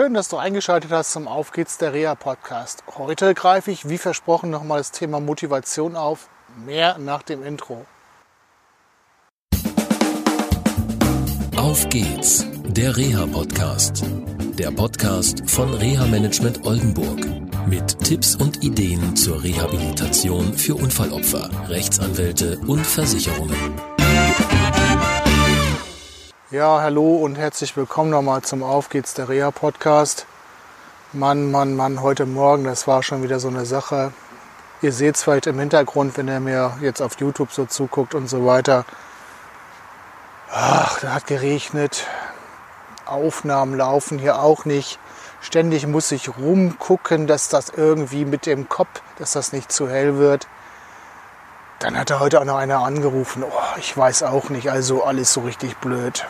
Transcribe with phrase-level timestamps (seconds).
[0.00, 2.84] Schön, dass du eingeschaltet hast zum Auf geht's der Reha Podcast.
[2.96, 6.30] Heute greife ich, wie versprochen, nochmal das Thema Motivation auf.
[6.64, 7.84] Mehr nach dem Intro.
[11.54, 14.02] Auf geht's, der Reha Podcast.
[14.58, 17.20] Der Podcast von Reha Management Oldenburg.
[17.66, 23.89] Mit Tipps und Ideen zur Rehabilitation für Unfallopfer, Rechtsanwälte und Versicherungen.
[26.52, 30.26] Ja, hallo und herzlich willkommen nochmal zum Auf geht's der Reha Podcast.
[31.12, 34.12] Mann, Mann, Mann, heute Morgen, das war schon wieder so eine Sache.
[34.82, 38.26] Ihr seht es vielleicht im Hintergrund, wenn ihr mir jetzt auf YouTube so zuguckt und
[38.26, 38.84] so weiter.
[40.50, 42.08] Ach, da hat geregnet.
[43.06, 44.98] Aufnahmen laufen hier auch nicht.
[45.40, 50.18] Ständig muss ich rumgucken, dass das irgendwie mit dem Kopf, dass das nicht zu hell
[50.18, 50.48] wird.
[51.78, 53.44] Dann hat er heute auch noch einer angerufen.
[53.44, 56.26] Oh, ich weiß auch nicht, also alles so richtig blöd.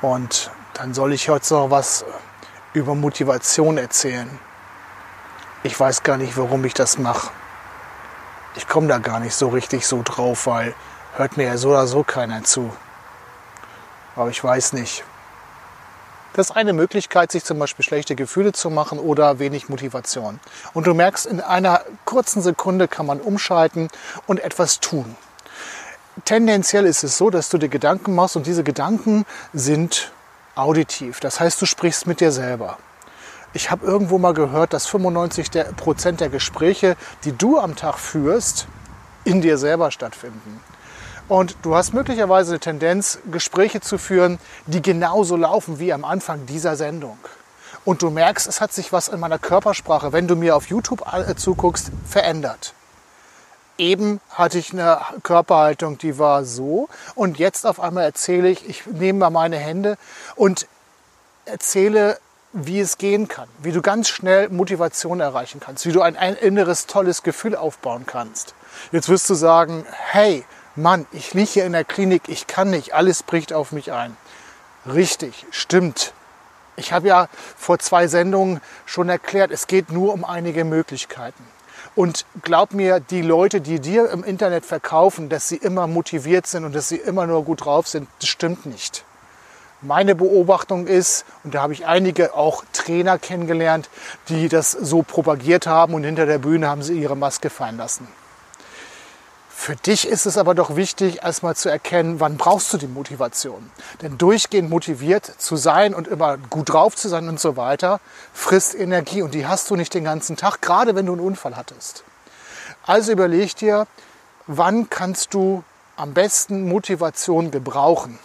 [0.00, 2.04] Und dann soll ich heute noch was
[2.72, 4.28] über Motivation erzählen.
[5.64, 7.30] Ich weiß gar nicht, warum ich das mache.
[8.54, 10.74] Ich komme da gar nicht so richtig so drauf, weil
[11.16, 12.72] hört mir ja so oder so keiner zu.
[14.14, 15.04] Aber ich weiß nicht.
[16.34, 20.38] Das ist eine Möglichkeit, sich zum Beispiel schlechte Gefühle zu machen oder wenig Motivation.
[20.74, 23.88] Und du merkst, in einer kurzen Sekunde kann man umschalten
[24.28, 25.16] und etwas tun.
[26.24, 30.12] Tendenziell ist es so, dass du dir Gedanken machst und diese Gedanken sind
[30.54, 31.20] auditiv.
[31.20, 32.78] Das heißt, du sprichst mit dir selber.
[33.52, 37.98] Ich habe irgendwo mal gehört, dass 95 der Prozent der Gespräche, die du am Tag
[37.98, 38.66] führst,
[39.24, 40.60] in dir selber stattfinden.
[41.28, 46.46] Und du hast möglicherweise eine Tendenz, Gespräche zu führen, die genauso laufen wie am Anfang
[46.46, 47.18] dieser Sendung.
[47.84, 51.04] Und du merkst, es hat sich was in meiner Körpersprache, wenn du mir auf YouTube
[51.12, 52.74] äh, zuguckst, verändert.
[53.78, 56.88] Eben hatte ich eine Körperhaltung, die war so.
[57.14, 59.96] Und jetzt auf einmal erzähle ich, ich nehme mal meine Hände
[60.34, 60.66] und
[61.44, 62.18] erzähle,
[62.52, 66.34] wie es gehen kann, wie du ganz schnell Motivation erreichen kannst, wie du ein, ein
[66.34, 68.54] inneres tolles Gefühl aufbauen kannst.
[68.90, 72.94] Jetzt wirst du sagen, hey, Mann, ich liege hier in der Klinik, ich kann nicht,
[72.94, 74.16] alles bricht auf mich ein.
[74.86, 76.12] Richtig, stimmt.
[76.76, 81.44] Ich habe ja vor zwei Sendungen schon erklärt, es geht nur um einige Möglichkeiten.
[81.94, 86.64] Und glaub mir, die Leute, die dir im Internet verkaufen, dass sie immer motiviert sind
[86.64, 89.04] und dass sie immer nur gut drauf sind, das stimmt nicht.
[89.80, 93.88] Meine Beobachtung ist, und da habe ich einige auch Trainer kennengelernt,
[94.28, 98.08] die das so propagiert haben und hinter der Bühne haben sie ihre Maske fallen lassen.
[99.68, 103.70] Für dich ist es aber doch wichtig, erstmal zu erkennen, wann brauchst du die Motivation.
[104.00, 108.00] Denn durchgehend motiviert zu sein und immer gut drauf zu sein und so weiter,
[108.32, 111.54] frisst Energie und die hast du nicht den ganzen Tag, gerade wenn du einen Unfall
[111.54, 112.02] hattest.
[112.86, 113.86] Also überleg dir,
[114.46, 115.62] wann kannst du
[115.96, 118.18] am besten Motivation gebrauchen.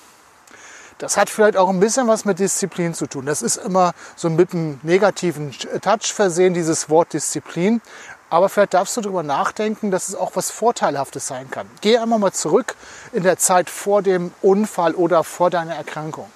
[0.98, 3.26] Das hat vielleicht auch ein bisschen was mit Disziplin zu tun.
[3.26, 7.82] Das ist immer so mit einem negativen Touch versehen, dieses Wort Disziplin.
[8.30, 11.70] Aber vielleicht darfst du darüber nachdenken, dass es auch was Vorteilhaftes sein kann.
[11.82, 12.76] Geh einmal mal zurück
[13.12, 16.32] in der Zeit vor dem Unfall oder vor deiner Erkrankung.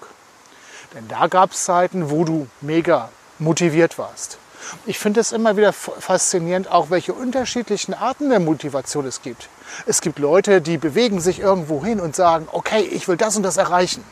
[0.94, 4.38] Denn da gab es Zeiten, wo du mega motiviert warst.
[4.86, 9.50] Ich finde es immer wieder faszinierend, auch welche unterschiedlichen Arten der Motivation es gibt.
[9.86, 13.44] Es gibt Leute, die bewegen sich irgendwo hin und sagen, okay, ich will das und
[13.44, 14.04] das erreichen.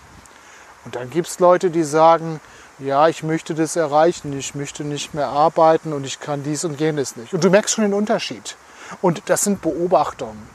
[0.85, 2.39] Und dann gibt es Leute, die sagen,
[2.79, 6.79] ja, ich möchte das erreichen, ich möchte nicht mehr arbeiten und ich kann dies und
[6.79, 7.33] jenes nicht.
[7.33, 8.55] Und du merkst schon den Unterschied.
[9.01, 10.47] Und das sind Beobachtungen.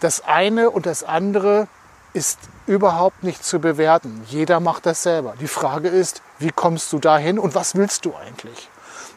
[0.00, 1.66] Das eine und das andere
[2.12, 4.22] ist überhaupt nicht zu bewerten.
[4.28, 5.34] Jeder macht das selber.
[5.40, 8.68] Die Frage ist, wie kommst du dahin und was willst du eigentlich?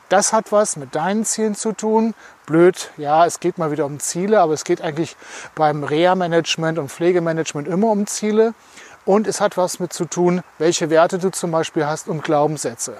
[0.10, 2.16] Das hat was mit deinen Zielen zu tun.
[2.46, 5.18] Blöd, ja, es geht mal wieder um Ziele, aber es geht eigentlich
[5.54, 8.54] beim Reha-Management und Pflegemanagement immer um Ziele.
[9.08, 12.98] Und es hat was mit zu tun, welche Werte du zum Beispiel hast und Glaubenssätze.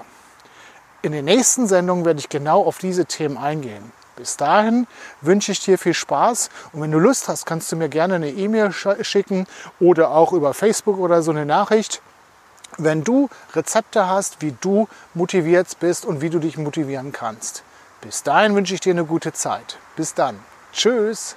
[1.02, 3.92] In den nächsten Sendungen werde ich genau auf diese Themen eingehen.
[4.16, 4.86] Bis dahin
[5.20, 8.30] wünsche ich dir viel Spaß und wenn du Lust hast, kannst du mir gerne eine
[8.30, 9.46] E-Mail schicken
[9.80, 12.00] oder auch über Facebook oder so eine Nachricht.
[12.78, 17.62] Wenn du Rezepte hast, wie du motiviert bist und wie du dich motivieren kannst.
[18.00, 19.76] Bis dahin wünsche ich dir eine gute Zeit.
[19.94, 20.38] Bis dann.
[20.72, 21.36] Tschüss.